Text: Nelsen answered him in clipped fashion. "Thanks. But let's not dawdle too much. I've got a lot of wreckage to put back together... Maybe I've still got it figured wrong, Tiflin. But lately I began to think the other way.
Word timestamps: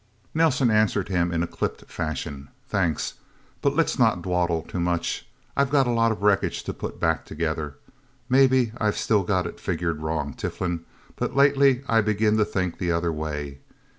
Nelsen 0.33 0.71
answered 0.71 1.09
him 1.09 1.31
in 1.31 1.45
clipped 1.45 1.85
fashion. 1.85 2.49
"Thanks. 2.67 3.13
But 3.61 3.75
let's 3.75 3.99
not 3.99 4.23
dawdle 4.23 4.63
too 4.63 4.79
much. 4.79 5.27
I've 5.55 5.69
got 5.69 5.85
a 5.85 5.91
lot 5.91 6.11
of 6.11 6.23
wreckage 6.23 6.63
to 6.63 6.73
put 6.73 6.99
back 6.99 7.23
together... 7.23 7.75
Maybe 8.27 8.71
I've 8.79 8.97
still 8.97 9.21
got 9.21 9.45
it 9.45 9.59
figured 9.59 10.01
wrong, 10.01 10.33
Tiflin. 10.33 10.85
But 11.17 11.35
lately 11.35 11.83
I 11.87 12.01
began 12.01 12.35
to 12.37 12.45
think 12.45 12.79
the 12.79 12.91
other 12.91 13.11
way. 13.13 13.59